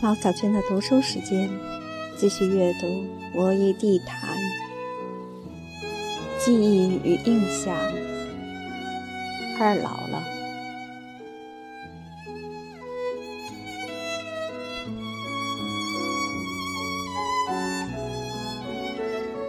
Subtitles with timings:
[0.00, 1.50] 猫小圈的读书时间，
[2.16, 2.86] 继续阅读
[3.34, 4.30] 《我与地坛》，
[6.38, 7.74] 记忆与印象。
[9.58, 10.22] 二姥姥，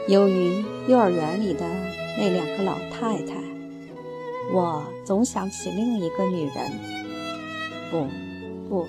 [0.08, 1.64] 由于幼儿园里的
[2.18, 3.36] 那两个老太太，
[4.52, 6.72] 我总想起另一个女人。
[7.92, 8.08] 不，
[8.68, 8.88] 不。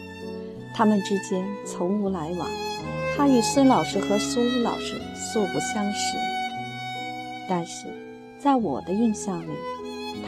[0.74, 2.48] 他们之间从无来往，
[3.16, 6.16] 他与孙老师和苏老师素不相识，
[7.48, 7.86] 但是
[8.38, 9.52] 在我的印象里，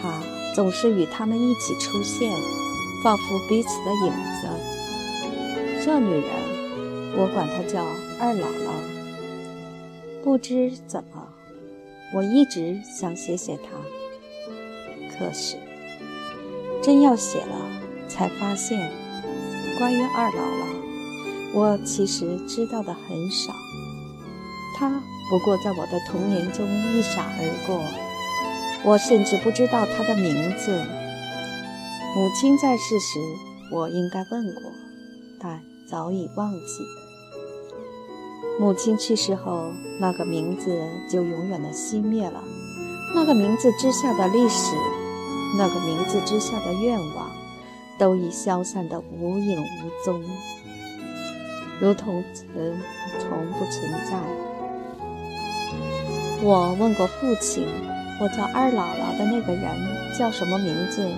[0.00, 0.20] 他
[0.54, 2.30] 总是与他们一起出现，
[3.02, 4.48] 仿佛彼此的影子。
[5.84, 6.30] 这女人，
[7.16, 7.82] 我管她叫
[8.20, 8.72] 二姥姥。
[10.22, 11.26] 不知怎么，
[12.14, 13.70] 我一直想写写她，
[15.16, 15.56] 可是
[16.80, 17.56] 真要写了，
[18.08, 19.01] 才发现。
[19.82, 20.64] 关于二姥姥，
[21.52, 23.52] 我其实知道的很少。
[24.76, 24.88] 她
[25.28, 27.82] 不过在我的童年中一闪而过，
[28.84, 30.80] 我甚至不知道她的名字。
[32.14, 33.18] 母亲在世时，
[33.72, 34.62] 我应该问过，
[35.40, 36.84] 但早已忘记。
[38.60, 40.78] 母亲去世后，那个名字
[41.10, 42.40] 就永远的熄灭了。
[43.16, 44.76] 那个名字之下的历史，
[45.58, 47.41] 那个名字之下的愿望。
[47.98, 50.22] 都已消散得无影无踪，
[51.80, 52.46] 如同曾
[53.18, 54.18] 从不存在。
[56.42, 57.66] 我问过父亲
[58.20, 59.64] ：“我叫二姥姥的那个人
[60.18, 61.08] 叫什么名字？”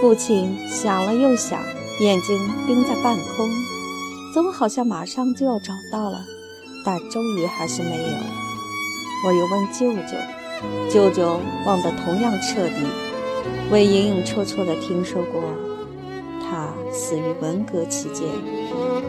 [0.00, 1.62] 父亲想了又想，
[2.00, 3.48] 眼睛盯在半空，
[4.34, 6.24] 总好像马上就要找到了，
[6.84, 8.18] 但终于还是没有。
[9.24, 10.18] 我又问舅舅，
[10.90, 13.05] 舅舅忘得同样彻底。
[13.70, 15.42] 我也隐隐绰绰地听说过，
[16.40, 18.28] 他死于文革期间。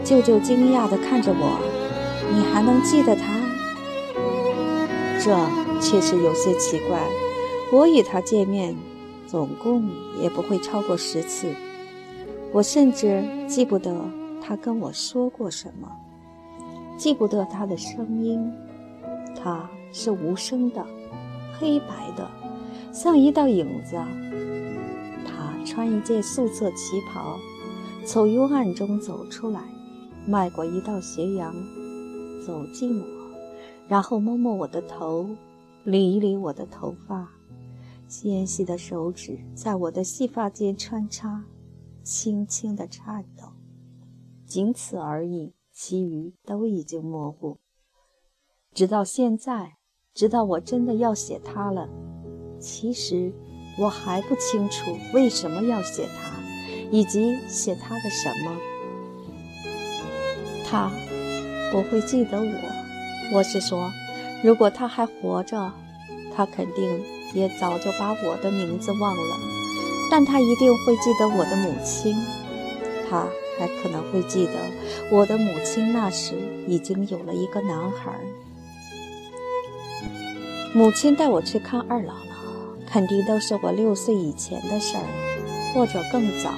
[0.04, 1.60] 舅舅惊讶地看着我
[2.34, 3.38] ：“你还能记得他？”
[5.22, 5.36] 这
[5.80, 7.00] 确实有些奇怪。
[7.70, 8.74] 我与他见面，
[9.26, 9.88] 总共
[10.22, 11.52] 也不会超过十次。
[12.50, 13.94] 我甚至记不得
[14.40, 15.88] 他跟我说过什么，
[16.96, 18.50] 记不得他的声音。
[19.40, 20.84] 他是无声的，
[21.58, 22.26] 黑白的，
[22.92, 23.96] 像一道影子。
[25.26, 27.38] 他穿一件素色旗袍，
[28.06, 29.62] 从幽暗中走出来，
[30.26, 31.54] 迈过一道斜阳，
[32.44, 33.06] 走近我，
[33.88, 35.28] 然后摸摸我的头，
[35.84, 37.30] 理一理我的头发，
[38.08, 41.44] 纤细的手指在我的细发间穿插，
[42.02, 43.44] 轻轻的颤抖，
[44.46, 47.58] 仅此而已，其余都已经模糊。
[48.72, 49.76] 直到现在，
[50.14, 51.88] 直到我真的要写他了，
[52.60, 53.32] 其实。
[53.80, 56.32] 我还不清楚为什么要写他，
[56.90, 58.56] 以及写他的什么。
[60.68, 60.90] 他
[61.70, 63.88] 不会记得我，我是说，
[64.42, 65.72] 如果他还活着，
[66.34, 67.00] 他肯定
[67.32, 69.38] 也早就把我的名字忘了。
[70.10, 72.16] 但他一定会记得我的母亲，
[73.08, 73.28] 他
[73.60, 74.54] 还可能会记得
[75.12, 76.34] 我的母亲那时
[76.66, 78.12] 已经有了一个男孩。
[80.74, 82.27] 母亲带我去看二姥姥。
[82.90, 85.04] 肯定都是我六岁以前的事儿，
[85.74, 86.52] 或者更早，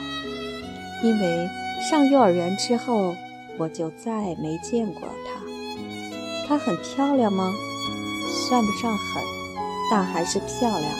[1.02, 1.48] 因为
[1.88, 3.14] 上幼儿园之后，
[3.58, 5.40] 我就再没见过她。
[6.46, 7.52] 她很漂亮吗？
[8.48, 9.22] 算不上很，
[9.90, 10.92] 但还是漂亮，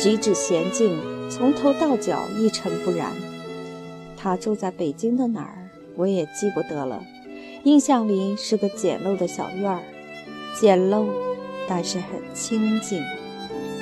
[0.00, 0.98] 举止娴静，
[1.30, 3.12] 从头到脚一尘不染。
[4.16, 7.02] 她住在北京的哪儿，我也记不得了。
[7.62, 9.82] 印象里是个简陋的小院儿，
[10.60, 11.06] 简陋，
[11.68, 13.02] 但是很清静。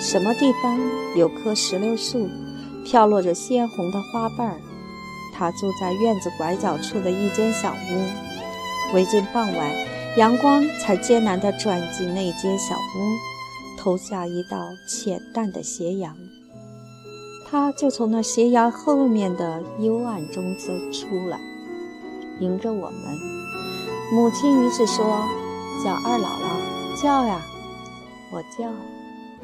[0.05, 0.79] 什么地方
[1.17, 2.29] 有棵石榴树，
[2.85, 4.61] 飘落着鲜红的花瓣儿？
[5.33, 8.95] 他住在院子拐角处的一间小屋。
[8.95, 9.73] 为近傍晚，
[10.19, 16.15] 阳光才艰难地转进那间小屋，投下一道浅淡的斜阳。
[17.51, 21.41] 他就从那斜阳后面的幽暗中走出来，
[22.41, 23.19] 迎着我们。
[24.13, 25.25] 母亲于是说
[25.83, 27.41] ：“叫二姥姥，叫呀，
[28.31, 28.71] 我叫。”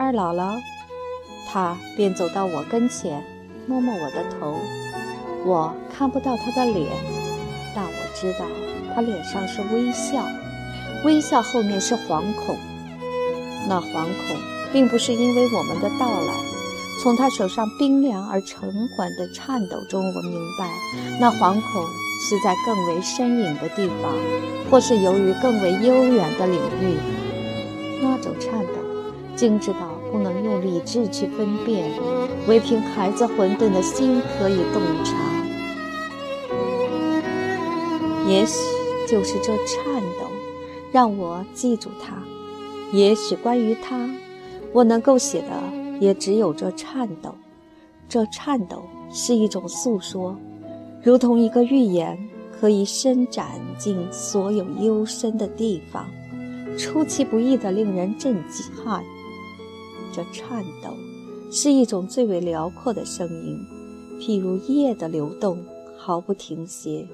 [0.03, 0.59] 二姥姥，
[1.47, 3.23] 她便走到我跟前，
[3.67, 4.57] 摸摸我的头。
[5.45, 6.89] 我看不到她的脸，
[7.77, 8.47] 但我知道
[8.95, 10.25] 她脸上是微笑，
[11.05, 12.57] 微笑后面是惶恐。
[13.69, 14.37] 那惶恐
[14.73, 16.33] 并不是因为我们的到来，
[17.03, 20.71] 从她手上冰凉而沉缓的颤抖中，我明白，
[21.21, 21.85] 那惶恐
[22.27, 24.15] 是在更为深隐的地方，
[24.71, 26.97] 或是由于更为悠远的领域。
[28.01, 28.73] 那种颤抖。
[29.37, 29.79] 精致到
[30.11, 31.91] 不能用理智去分辨，
[32.47, 35.17] 唯凭孩子混沌的心可以洞察。
[38.29, 38.59] 也许
[39.09, 40.27] 就是这颤抖，
[40.93, 42.17] 让我记住他。
[42.93, 44.09] 也许关于他，
[44.73, 45.49] 我能够写的
[46.01, 47.35] 也只有这颤抖。
[48.09, 50.37] 这颤抖是一种诉说，
[51.03, 52.19] 如同一个预言，
[52.61, 53.47] 可以伸展
[53.79, 56.09] 进所有幽深的地方，
[56.77, 58.37] 出其不意的令人震
[58.85, 59.03] 撼。
[60.13, 60.95] 这颤抖
[61.53, 63.59] 是一种最为辽阔的声音，
[64.21, 65.65] 譬如夜的流动，
[65.97, 67.07] 毫不停歇。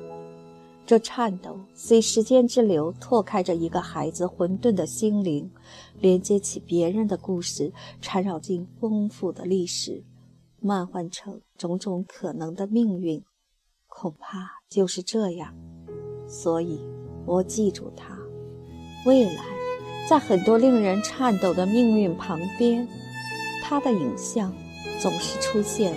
[0.86, 5.50] 这颤抖随时间之流拓开着一个孩子混沌的心灵，
[6.00, 10.04] 连接起别人的故事，缠绕进丰富的历史，
[10.60, 13.22] 漫换成种种可能的命运。
[13.88, 15.54] 恐怕就是这样。
[16.28, 16.80] 所以，
[17.26, 18.16] 我记住它。
[19.04, 19.44] 未来，
[20.08, 22.86] 在很多令人颤抖的命运旁边，
[23.62, 24.52] 他的影像
[25.00, 25.92] 总是出现，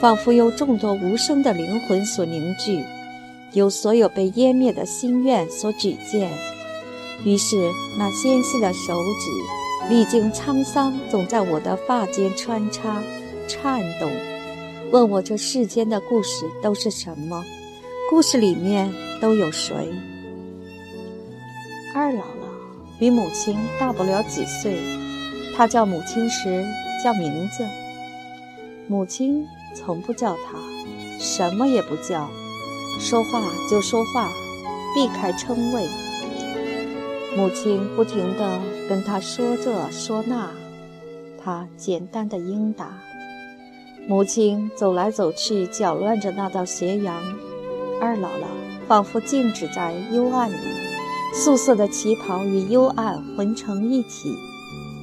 [0.00, 2.82] 仿佛由众多无声的灵魂所凝聚。
[3.52, 6.30] 由所有被湮灭的心愿所举荐，
[7.24, 13.02] 于是那纤细的手指历经沧桑，总在我的发间穿插、
[13.46, 14.10] 颤动，
[14.90, 17.42] 问我这世间的故事都是什么？
[18.10, 19.74] 故事里面都有谁？
[21.94, 22.24] 二老
[22.98, 24.78] 比母亲大不了几岁，
[25.54, 26.64] 他叫母亲时
[27.04, 27.66] 叫名字，
[28.88, 30.58] 母亲从不叫他，
[31.18, 32.28] 什么也不叫。
[32.98, 34.30] 说话就说话，
[34.94, 35.86] 避开称谓。
[37.36, 38.58] 母亲不停地
[38.88, 40.48] 跟他说这说那，
[41.44, 42.98] 他简单的应答。
[44.08, 47.22] 母亲走来走去，搅乱着那道斜阳。
[48.00, 48.46] 二姥姥
[48.88, 50.56] 仿佛静止在幽暗里，
[51.38, 54.34] 素色的旗袍与幽暗混成一体，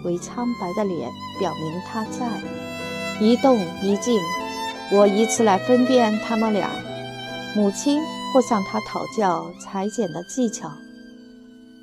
[0.03, 1.07] 为苍白的脸
[1.39, 2.27] 表明她在
[3.21, 4.19] 一动一静。
[4.91, 6.69] 我以此来分辨他们俩。
[7.56, 8.01] 母亲
[8.33, 10.71] 或向他讨教裁剪的技巧，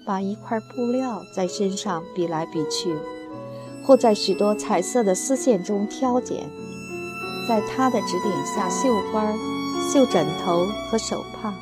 [0.05, 2.93] 把一块布料在身上比来比去，
[3.85, 6.51] 或在许多彩色的丝线中挑拣，
[7.49, 9.33] 在他的指点下绣花、
[9.93, 11.55] 绣枕头和手帕。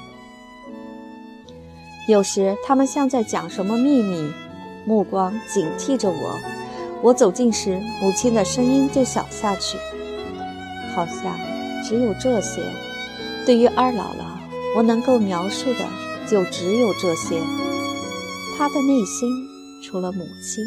[2.09, 4.33] 有时他们像在讲什么秘密，
[4.87, 6.41] 目光警惕着我。
[7.03, 9.77] 我走近时，母亲的声音就小下去，
[10.95, 11.39] 好像
[11.85, 12.63] 只有这些。
[13.45, 14.39] 对于二姥姥，
[14.75, 15.81] 我能够描述的
[16.27, 17.39] 就只有这些。
[18.57, 19.29] 她的内心
[19.85, 20.65] 除了母亲，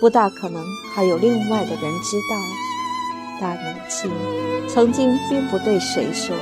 [0.00, 0.64] 不大可能
[0.94, 2.36] 还有另外的人知道。
[3.40, 4.12] 但母亲
[4.68, 6.36] 曾经并不对谁说。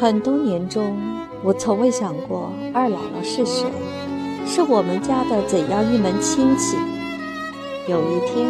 [0.00, 0.96] 很多年中，
[1.42, 3.66] 我从未想过二姥姥是谁，
[4.46, 6.76] 是我们家的怎样一门亲戚。
[7.88, 8.46] 有一天，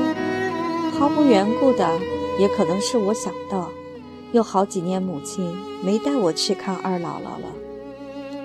[0.98, 1.88] 毫无缘故的，
[2.38, 3.68] 也可能是我想到。
[4.32, 7.48] 有好几年，母亲没带我去看二姥姥了。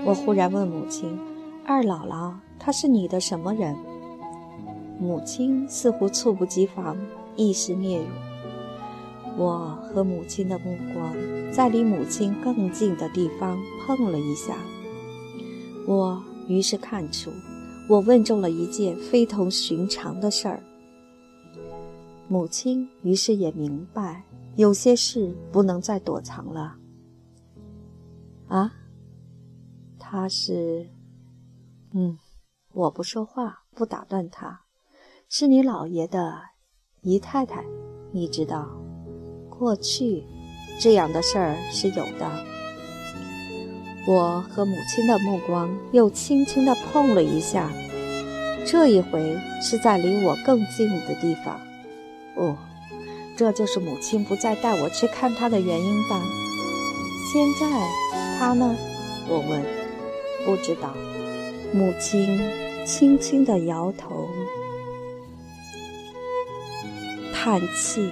[0.03, 1.19] 我忽然问母亲
[1.65, 3.75] ：“二姥姥，她是你的什么人？”
[4.99, 6.95] 母亲似乎猝不及防，
[7.35, 8.01] 一时嗫嚅。
[9.37, 11.13] 我和母亲的目光
[11.51, 14.57] 在离母亲更近的地方碰了一下，
[15.87, 17.31] 我于是看出，
[17.89, 20.63] 我问中了一件非同寻常的事儿。
[22.27, 24.23] 母亲于是也明白。
[24.55, 26.77] 有些事不能再躲藏了。
[28.47, 28.71] 啊，
[29.99, 30.89] 他是，
[31.91, 32.17] 嗯，
[32.71, 34.61] 我不说话，不打断他，
[35.27, 36.41] 是你姥爷的
[37.01, 37.65] 姨太太，
[38.13, 38.69] 你知道，
[39.57, 40.23] 过去
[40.79, 42.45] 这样的事儿是有的。
[44.07, 47.71] 我和母亲的目光又轻轻地碰了一下，
[48.65, 51.59] 这一回是在离我更近的地方。
[52.35, 52.57] 哦。
[53.37, 56.23] 这就是母亲不再带我去看她的原因吧？
[57.33, 57.67] 现在
[58.39, 58.73] 她呢？
[59.27, 59.61] 我问。
[60.45, 60.93] 不知道。
[61.73, 62.39] 母亲
[62.85, 64.29] 轻轻地摇头，
[67.33, 68.11] 叹气。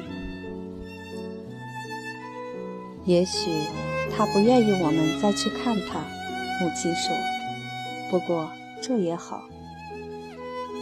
[3.06, 3.50] 也许
[4.16, 6.00] 他不愿意我们再去看他。
[6.62, 7.16] 母亲说。
[8.12, 8.48] 不过
[8.82, 9.42] 这也好。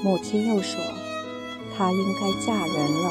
[0.03, 0.81] 母亲又说，
[1.77, 3.09] 她应该嫁人了。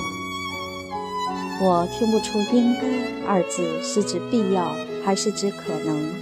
[1.63, 2.83] 我听不出“应该”
[3.27, 4.75] 二字是指必要
[5.05, 6.13] 还是指可能，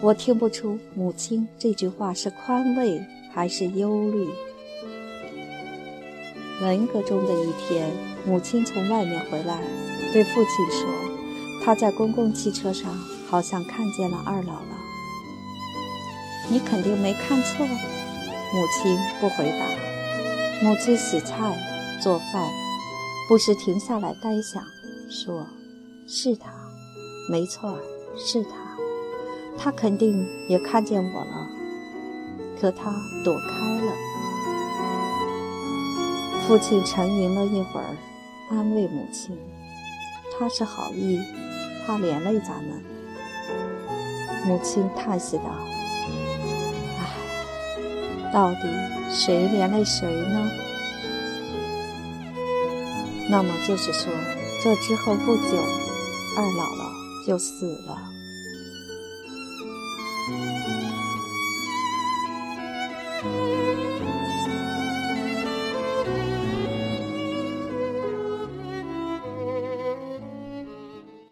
[0.00, 3.00] 我听不出母亲这句话是宽慰
[3.32, 4.28] 还是忧虑。
[6.62, 7.90] 文革中的一天，
[8.26, 9.60] 母亲从外面回来，
[10.12, 10.88] 对父亲说
[11.62, 12.92] ：“他在公共汽车上
[13.28, 14.78] 好像看见了二姥姥。”
[16.50, 17.66] 你肯定没看错。
[17.66, 19.66] 母亲不回答。
[20.66, 21.56] 母亲洗菜
[22.02, 22.50] 做饭。
[23.28, 24.60] 不时停下来呆想，
[25.08, 25.46] 说
[26.08, 26.50] ：“是他，
[27.30, 27.78] 没错，
[28.18, 28.50] 是他。
[29.56, 31.46] 他肯定也看见我了，
[32.60, 33.92] 可他躲开了。
[36.48, 37.96] 父亲沉吟了一会儿，
[38.50, 39.38] 安慰母亲
[40.36, 41.20] ：“他是好意，
[41.86, 42.82] 怕连累咱们。
[44.46, 45.44] 母亲叹息道
[46.98, 47.02] 哎
[48.32, 48.60] 到底
[49.10, 50.50] 谁连累谁呢？
[53.28, 54.12] 那么就是说
[54.62, 55.42] 这之后不久
[56.36, 58.10] 二姥姥就死了。